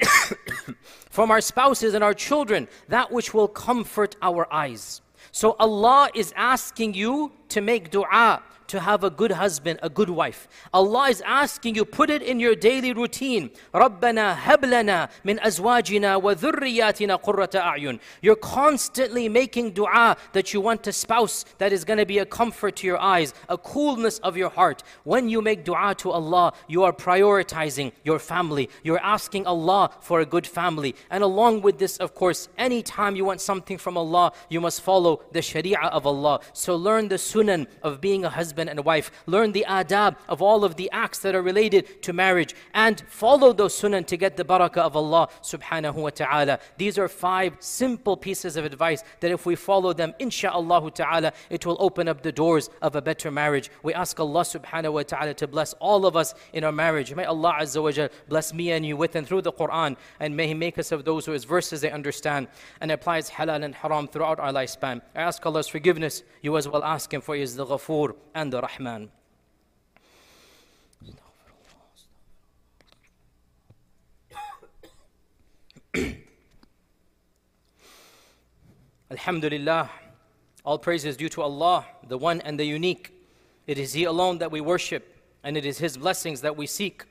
[1.09, 5.01] from our spouses and our children, that which will comfort our eyes.
[5.31, 10.09] So Allah is asking you to make dua to have a good husband, a good
[10.09, 10.47] wife.
[10.73, 13.49] Allah is asking you, put it in your daily routine.
[13.73, 20.85] رَبَّنَا هَبْ لَنَا مِنْ أَزْوَاجِنَا وَذُرِّيَّاتِنَا قُرَّةَ أَعْيُنٍ You're constantly making dua that you want
[20.87, 24.37] a spouse that is going to be a comfort to your eyes, a coolness of
[24.37, 24.83] your heart.
[25.03, 28.69] When you make dua to Allah, you are prioritizing your family.
[28.83, 30.95] You're asking Allah for a good family.
[31.09, 35.23] And along with this, of course, anytime you want something from Allah, you must follow
[35.31, 36.41] the sharia of Allah.
[36.53, 39.10] So learn the sunan of being a husband and wife.
[39.26, 42.54] Learn the adab of all of the acts that are related to marriage.
[42.72, 46.58] And follow those sunan to get the barakah of Allah subhanahu wa ta'ala.
[46.76, 51.66] These are five simple pieces of advice that if we follow them, insha'Allah ta'ala, it
[51.66, 53.70] will open up the doors of a better marriage.
[53.82, 57.14] We ask Allah subhanahu wa ta'ala to bless all of us in our marriage.
[57.14, 59.96] May Allah Azza wa Jal bless me and you with and through the Quran.
[60.20, 62.48] And may He make us of those who His verses they understand
[62.80, 65.02] and applies halal and haram throughout our lifespan.
[65.14, 66.22] I ask Allah's forgiveness.
[66.42, 68.43] You as well ask Him for He is the Ghafoor and
[79.10, 79.90] Alhamdulillah.
[80.64, 83.12] All praise is due to Allah, the one and the unique.
[83.66, 87.04] It is He alone that we worship, and it is His blessings that we seek.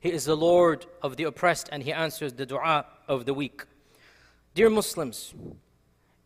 [0.00, 3.64] He is the Lord of the oppressed, and He answers the dua of the weak.
[4.54, 5.34] Dear Muslims,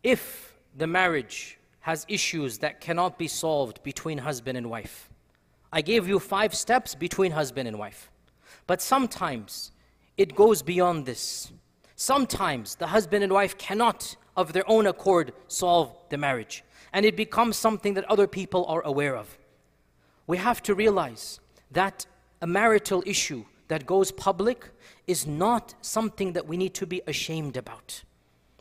[0.03, 5.11] if the marriage has issues that cannot be solved between husband and wife,
[5.73, 8.11] I gave you five steps between husband and wife.
[8.66, 9.73] But sometimes
[10.16, 11.53] it goes beyond this.
[11.97, 16.62] Sometimes the husband and wife cannot, of their own accord, solve the marriage.
[16.92, 19.38] And it becomes something that other people are aware of.
[20.27, 21.40] We have to realize
[21.71, 22.07] that
[22.42, 24.68] a marital issue that goes public
[25.07, 28.03] is not something that we need to be ashamed about.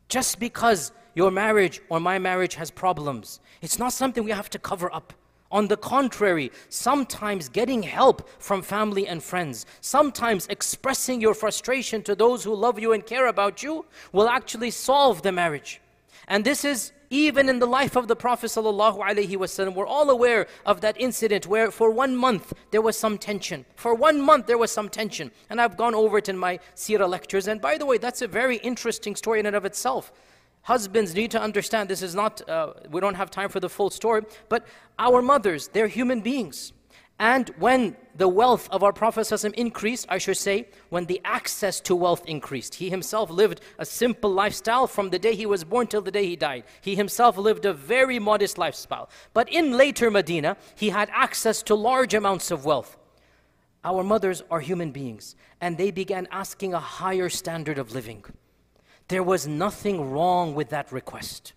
[0.08, 4.60] Just because your marriage or my marriage has problems, it's not something we have to
[4.60, 5.14] cover up.
[5.52, 12.16] On the contrary, sometimes getting help from family and friends, sometimes expressing your frustration to
[12.16, 15.82] those who love you and care about you will actually solve the marriage.
[16.30, 19.76] And this is even in the life of the Prophet ﷺ.
[19.76, 23.66] We're all aware of that incident where for one month there was some tension.
[23.76, 25.30] For one month there was some tension.
[25.50, 27.50] And I've gone over it in my seerah lectures.
[27.50, 30.14] And by the way, that's a very interesting story in and of itself.
[30.64, 33.90] Husbands need to understand this is not, uh, we don't have time for the full
[33.90, 34.66] story, but
[35.00, 36.74] our mothers, they're human beings.
[37.22, 41.96] And when the wealth of our Prophet increased, I should say, when the access to
[41.96, 42.76] wealth increased.
[42.76, 46.26] He himself lived a simple lifestyle from the day he was born till the day
[46.26, 46.64] he died.
[46.82, 49.08] He himself lived a very modest lifestyle.
[49.36, 52.98] But in later Medina, he had access to large amounts of wealth.
[53.84, 58.26] Our mothers are human beings, and they began asking a higher standard of living.
[59.12, 61.52] There was nothing wrong with that request.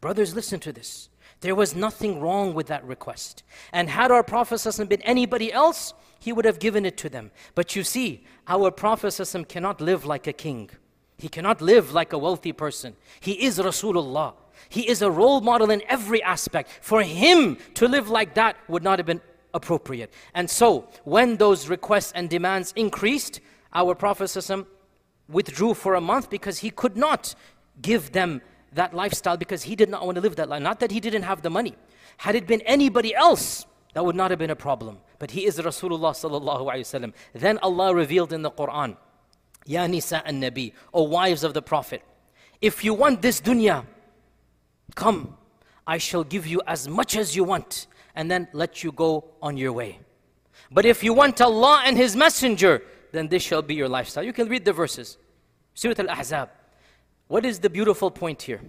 [0.00, 1.10] Brothers, listen to this.
[1.38, 3.44] There was nothing wrong with that request.
[3.72, 7.30] And had our Prophet been anybody else, he would have given it to them.
[7.54, 9.16] But you see, our Prophet
[9.48, 10.70] cannot live like a king.
[11.18, 12.96] He cannot live like a wealthy person.
[13.20, 14.34] He is Rasulullah.
[14.68, 16.68] He is a role model in every aspect.
[16.80, 19.20] For him to live like that would not have been
[19.54, 20.12] appropriate.
[20.34, 23.40] And so, when those requests and demands increased,
[23.72, 24.26] our Prophet
[25.28, 27.34] withdrew for a month because he could not
[27.80, 30.62] give them that lifestyle because he did not want to live that life.
[30.62, 31.74] Not that he didn't have the money.
[32.18, 34.98] Had it been anybody else, that would not have been a problem.
[35.18, 37.12] But he is Rasulullah sallallahu alaihi wasallam.
[37.32, 38.96] Then Allah revealed in the Quran,
[39.66, 42.02] Ya Nisa an Nabi, O wives of the Prophet,
[42.60, 43.84] if you want this dunya,
[44.94, 45.36] come,
[45.86, 49.56] I shall give you as much as you want, and then let you go on
[49.56, 49.98] your way.
[50.70, 54.24] But if you want Allah and His Messenger, then this shall be your lifestyle.
[54.24, 55.18] You can read the verses.
[55.74, 56.48] Surah Al Ahzab.
[57.28, 58.60] What is the beautiful point here?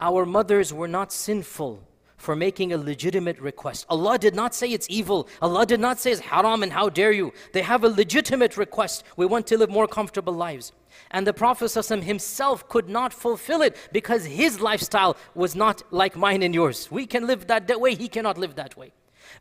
[0.00, 1.82] Our mothers were not sinful
[2.18, 3.86] for making a legitimate request.
[3.88, 5.28] Allah did not say it's evil.
[5.40, 7.32] Allah did not say it's haram and how dare you.
[7.52, 9.04] They have a legitimate request.
[9.16, 10.72] We want to live more comfortable lives.
[11.12, 16.42] And the Prophet himself could not fulfill it because his lifestyle was not like mine
[16.42, 16.90] and yours.
[16.90, 18.92] We can live that, that way, he cannot live that way.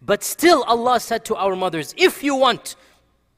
[0.01, 2.75] But still, Allah said to our mothers, if you want,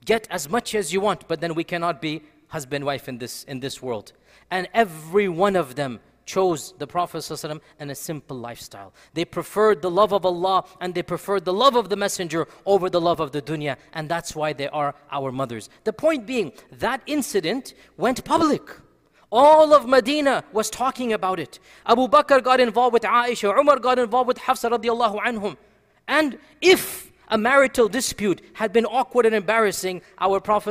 [0.10, 2.14] get as much as you want, but then we cannot be
[2.48, 4.08] husband wife in this in this world.
[4.56, 8.92] And every one of them chose the prophet ﷺ and a simple lifestyle.
[9.18, 12.42] They preferred the love of allah and they preferred the love of the messenger
[12.74, 13.76] over the love of the dunya.
[13.98, 15.70] And that's why they are our mothers.
[15.90, 16.52] The point being
[16.86, 17.74] that incident
[18.06, 18.66] went public.
[19.32, 21.60] All of Medina was talking about it.
[21.94, 25.58] Abu Bakr got involved with Aisha, Umar got involved with Hafsa radiallahu anhum.
[26.08, 30.70] And if a marital dispute had been awkward and embarrassing, our Prophet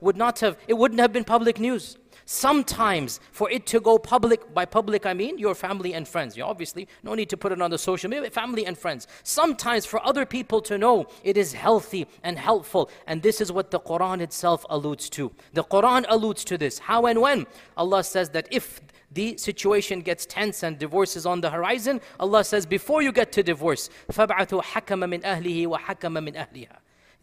[0.00, 1.96] would not have, it wouldn't have been public news.
[2.24, 6.36] Sometimes, for it to go public, by public I mean your family and friends.
[6.36, 9.08] You obviously, no need to put it on the social media, family and friends.
[9.24, 12.90] Sometimes, for other people to know, it is healthy and helpful.
[13.06, 15.32] And this is what the Quran itself alludes to.
[15.52, 16.78] The Quran alludes to this.
[16.78, 17.46] How and when?
[17.76, 18.80] Allah says that if
[19.11, 23.31] the situation gets tense and divorce is on the horizon, Allah says, before you get
[23.33, 26.77] to divorce, فَابْعَثُوا حَكَمًا مِنْ أَهْلِهِ وَحَكَمًا مِنْ أَهْلِهَا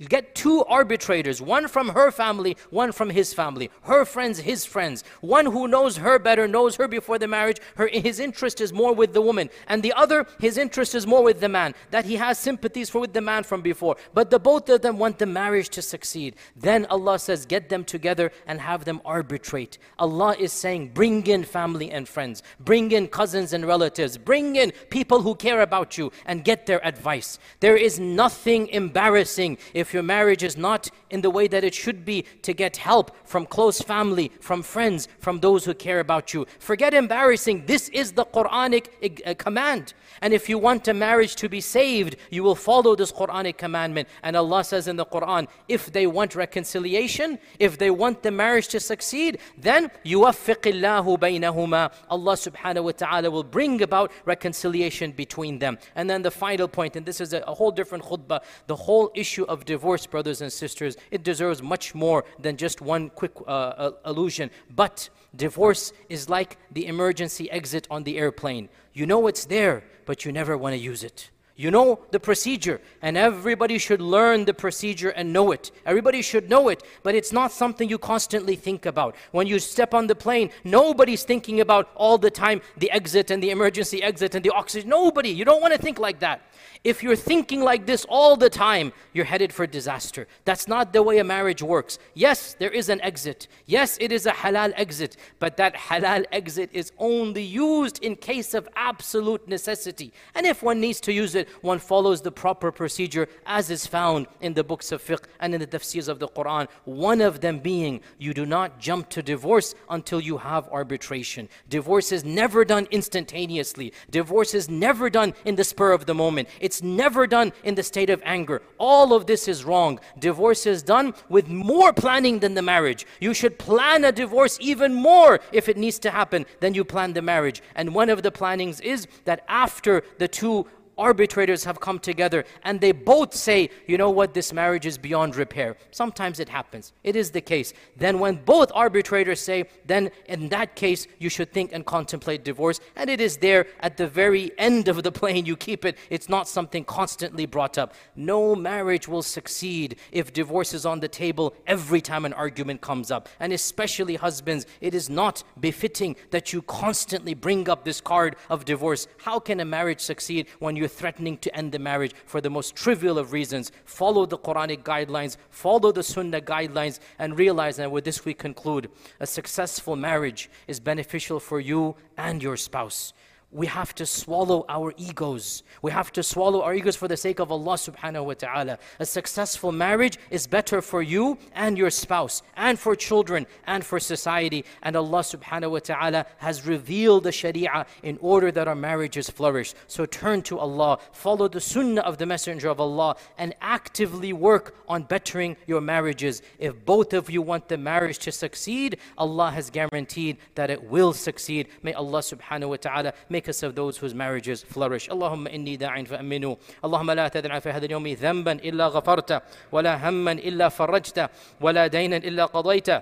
[0.08, 5.04] Get two arbitrators, one from her family, one from his family, her friends, his friends.
[5.20, 8.94] One who knows her better, knows her before the marriage, her, his interest is more
[8.94, 9.50] with the woman.
[9.68, 13.00] And the other, his interest is more with the man, that he has sympathies for
[13.00, 13.98] with the man from before.
[14.14, 16.36] But the both of them want the marriage to succeed.
[16.56, 19.78] Then Allah says, get them together and have them arbitrate.
[19.98, 24.72] Allah is saying, bring in family and friends, bring in cousins and relatives, bring in
[24.90, 27.38] people who care about you and get their advice.
[27.60, 31.75] There is nothing embarrassing if if your marriage is not in the way that it
[31.75, 36.35] should be to get help from close family, from friends, from those who care about
[36.35, 36.47] you.
[36.59, 37.67] Forget embarrassing.
[37.67, 38.87] This is the Quranic
[39.27, 39.95] uh, command.
[40.21, 44.09] And if you want a marriage to be saved, you will follow this Quranic commandment.
[44.23, 48.69] And Allah says in the Quran, if they want reconciliation, if they want the marriage
[48.69, 55.59] to succeed, then يُوَفِّقِ اللَّهُ بَيْنَهُمَا Allah subhanahu wa ta'ala will bring about reconciliation between
[55.59, 55.79] them.
[55.95, 59.11] And then the final point, and this is a, a whole different khutbah, the whole
[59.15, 59.78] issue of divorce,
[60.10, 64.50] brothers and sisters, it deserves much more than just one quick uh, allusion.
[64.76, 68.70] But divorce is like the emergency exit on the airplane.
[68.94, 71.30] You know it's there, but you never want to use it.
[71.60, 75.72] You know the procedure, and everybody should learn the procedure and know it.
[75.86, 79.14] Everybody should know it, but it's not something you constantly think about.
[79.34, 83.44] When you step on the plane, nobody's thinking about all the time the exit and
[83.44, 84.90] the emergency exit and the oxygen.
[84.90, 85.32] Nobody.
[85.32, 86.44] You don't want to think like that.
[86.86, 90.28] If you're thinking like this all the time, you're headed for disaster.
[90.46, 92.00] That's not the way a marriage works.
[92.14, 93.50] Yes, there is an exit.
[93.66, 98.54] Yes, it is a halal exit, but that halal exit is only used in case
[98.54, 100.14] of absolute necessity.
[100.34, 104.28] And if one needs to use it, one follows the proper procedure as is found
[104.42, 106.68] in the books of fiqh and in the tafsirs of the Quran.
[106.86, 111.50] One of them being, you do not jump to divorce until you have arbitration.
[111.70, 113.94] Divorce is never done instantaneously.
[114.10, 116.50] Divorce is never done in the spur of the moment.
[116.60, 118.62] It's never done in the state of anger.
[118.78, 120.00] All of this is wrong.
[120.18, 123.06] Divorce is done with more planning than the marriage.
[123.20, 127.14] You should plan a divorce even more if it needs to happen than you plan
[127.14, 127.62] the marriage.
[127.76, 130.68] And one of the plannings is that after the two
[131.00, 135.36] arbitrators have come together and they both say, you know what, this marriage is beyond
[135.36, 135.78] repair.
[135.92, 136.94] Sometimes it happens.
[137.04, 137.74] It is the case.
[137.96, 142.80] Then when both arbitrators say, then in that case, you should think and contemplate divorce.
[142.96, 145.46] And it is there at the very end of the plane.
[145.46, 145.98] You keep it.
[146.10, 147.94] It's not something constantly brought up.
[148.16, 153.12] No marriage will succeed if divorce is on the table every time an argument comes
[153.12, 153.30] up.
[153.40, 158.66] And especially husbands, it is not befitting that you constantly bring up this card of
[158.66, 159.08] divorce.
[159.20, 162.76] How can a marriage succeed when you threatening to end the marriage for the most
[162.76, 163.72] trivial of reasons.
[163.86, 168.90] Follow the Quranic guidelines, follow the Sunnah guidelines, and realize, and with this we conclude,
[169.20, 173.14] a successful marriage is beneficial for you and your spouse
[173.52, 175.64] we have to swallow our egos.
[175.82, 178.78] We have to swallow our egos for the sake of Allah subhanahu wa ta'ala.
[179.00, 184.00] A successful marriage is better for you and your spouse, and for children, and for
[184.00, 184.66] society.
[184.84, 189.74] And Allah subhanahu wa ta'ala has revealed the sharia in order that our marriages flourish.
[189.88, 194.76] So turn to Allah, follow the sunnah of the Messenger of Allah, and actively work
[194.88, 196.44] on bettering your marriages.
[196.60, 201.14] If both of you want the marriage to succeed, Allah has guaranteed that it will
[201.14, 201.70] succeed.
[201.82, 205.77] May Allah subhanahu wa ta'ala make make us of those whose marriages flourish اللهم إني
[205.77, 209.41] داع فأمنوا اللهم لا تدع في هذا اليوم ذنبا إلا غفرته
[209.73, 211.29] ولا هما إلا فرجته
[211.61, 213.01] ولا دينا إلا قضيته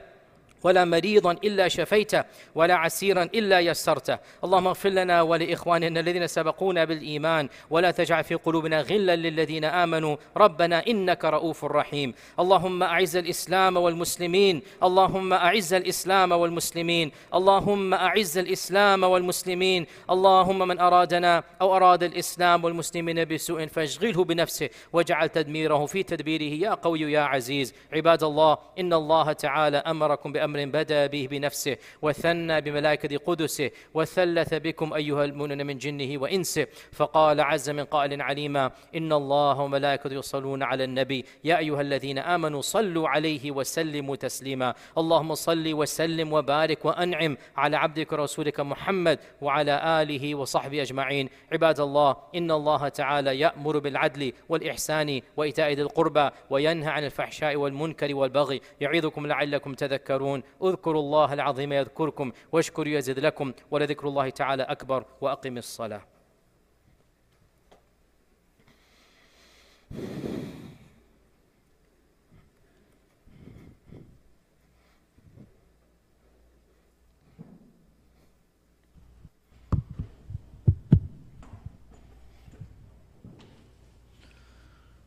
[0.64, 2.24] ولا مريضا إلا شفيته
[2.56, 4.20] ولا عسيرا إلا يسرته.
[4.44, 10.16] اللهم اغفر لنا ولإخواننا الذين سبقونا بالإيمان ولا تجعل في قلوبنا غلا للذين آمنوا.
[10.38, 12.14] ربنا إنك رؤوف رحيم.
[12.40, 14.62] اللهم أعز الإسلام والمسلمين.
[14.84, 17.12] اللهم أعز الإسلام والمسلمين.
[17.34, 19.86] اللهم أعز الإسلام والمسلمين.
[20.10, 26.74] اللهم من أرادنا أو أراد الإسلام والمسلمين بسوء فاشغله بنفسه واجعل تدميره في تدبيره يا
[26.74, 27.74] قوي يا عزيز.
[27.94, 34.54] عباد الله إن الله تعالى أمركم بأمر أمر بدا به بنفسه وثنى بملائكة قدسه وثلث
[34.54, 36.68] بكم أيها المؤمنون من جنه وإنسه.
[36.92, 41.26] فقال عز من قائل عليما إن الله وملائكته يصلون على النبي.
[41.44, 44.74] يا أيها الذين آمنوا صلوا عليه وسلموا تسليما.
[44.98, 51.30] اللهم صل وسلم وبارك وأنعم على عبدك ورسولك محمد وعلى آله وصحبه أجمعين.
[51.52, 58.16] عباد الله إن الله تعالى يأمر بالعدل والإحسان وإيتاء ذي القربى وينهى عن الفحشاء والمنكر
[58.16, 58.62] والبغي.
[58.82, 60.37] يعظكم لعلكم تذكرون.
[60.38, 60.74] يعلمون.
[60.74, 66.02] اذكروا الله العظيم يذكركم واشكروا يزد لكم ولذكر الله تعالى أكبر وأقم الصلاة.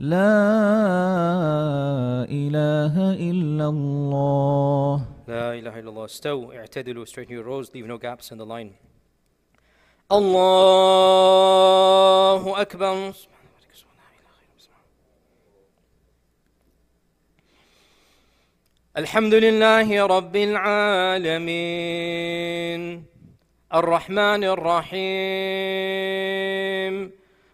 [0.00, 0.32] لا
[2.24, 5.06] إله إلا الله.
[5.28, 6.04] لا إله إلا الله.
[6.04, 8.72] استو اعتدلوا straighten your rows leave no gaps in the line.
[10.12, 10.40] الله
[12.60, 13.12] أكبر.
[18.96, 21.20] الحمد لله رب العالمين.
[23.74, 25.20] الرحمن الرحيم.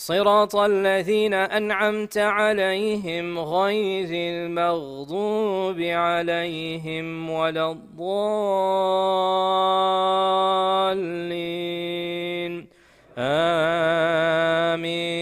[0.00, 8.18] صراط الذين أنعمت عليهم غير المغضوب عليهم ولا الضالين.
[14.78, 15.18] آمين.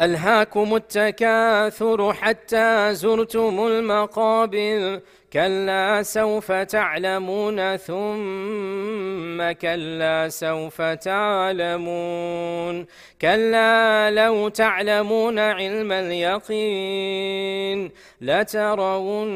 [0.00, 5.00] ألهاكم التكاثر حتى زرتم المقابر.
[5.32, 12.86] كلا سوف تعلمون ثم كلا سوف تعلمون
[13.20, 19.30] كلا لو تعلمون علم اليقين لترون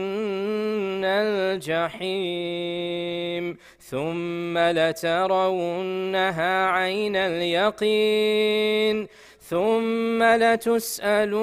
[2.04, 9.08] الجحيم ثم لترونها عين اليقين
[9.44, 11.34] ثم لتسألن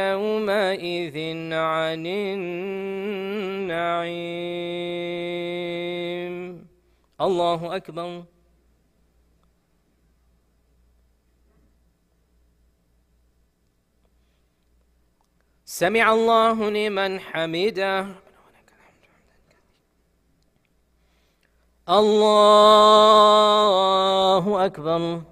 [0.00, 1.16] يومئذ
[1.52, 3.92] عن النعيم.
[7.20, 8.24] الله أكبر.
[15.64, 18.06] سمع الله لمن حمده.
[21.88, 23.26] الله
[24.66, 25.31] أكبر.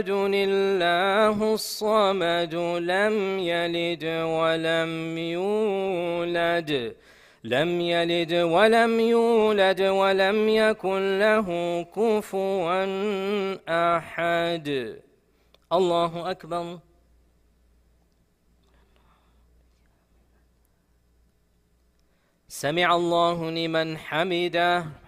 [0.00, 2.54] أحد الله الصمد
[2.92, 6.96] لم يلد ولم يولد
[7.44, 11.46] لم يلد ولم يولد ولم يكن له
[11.82, 12.84] كفوا
[13.68, 14.96] أحد.
[15.72, 16.78] الله أكبر.
[22.48, 25.07] سمع الله لمن حمده.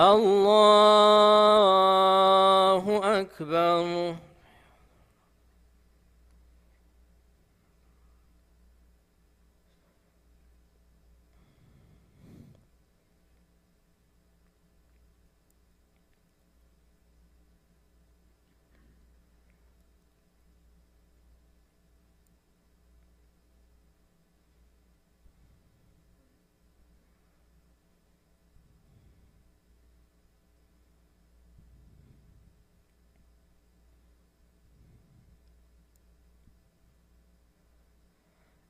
[0.00, 1.20] الله
[3.20, 4.29] أكبر.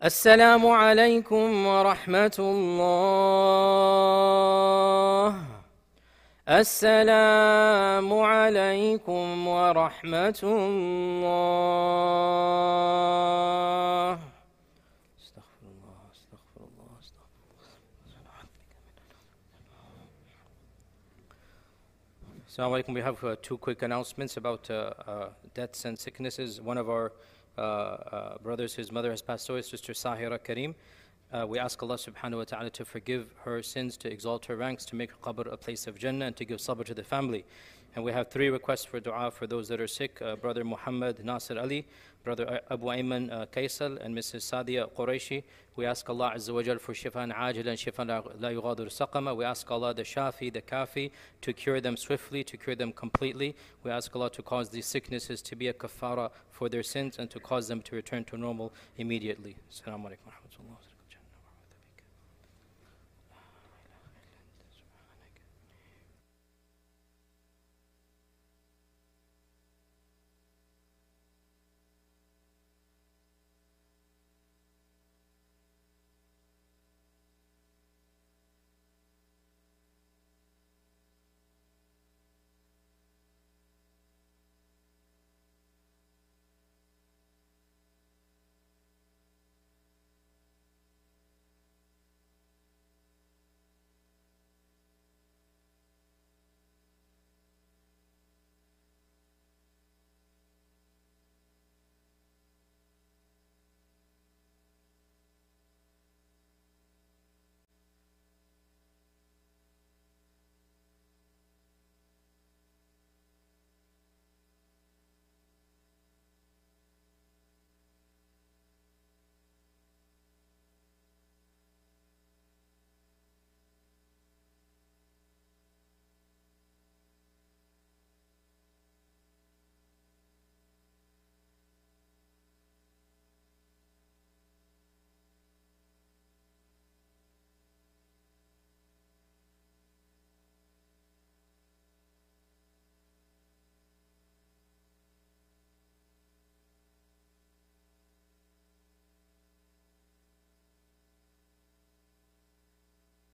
[0.04, 3.04] السلام عليكم ورحمة الله
[6.48, 11.28] السلام عليكم ورحمة الله
[15.20, 17.28] استغفر الله استغفر الله استغفر
[22.48, 22.94] Assalamu alaikum.
[22.94, 26.58] We have uh, two quick announcements about uh, uh, deaths and sicknesses.
[26.58, 27.18] One of our uh, uh,
[28.42, 30.74] brothers, his mother has passed away, Sister Sahira Karim.
[31.32, 34.84] Uh, we ask Allah subhanahu wa ta'ala to forgive her sins, to exalt her ranks,
[34.86, 37.44] to make her qabr a place of Jannah, and to give sabr to the family.
[37.96, 41.24] And we have three requests for dua for those that are sick uh, Brother Muhammad
[41.24, 41.86] Nasir Ali,
[42.22, 44.42] Brother Abu Ayman uh, Kaisal, and Mrs.
[44.42, 45.42] Sadia Quraishi.
[45.74, 49.36] We ask Allah Azza wa Jal for shifan ajil and shifan la yughadir saqama.
[49.36, 51.10] We ask Allah, the Shafi, the Kafi,
[51.40, 53.56] to cure them swiftly, to cure them completely.
[53.82, 57.30] We ask Allah to cause these sicknesses to be a kafara for their sins and
[57.30, 59.56] to cause them to return to normal immediately.
[59.72, 60.79] Assalamu alaikum.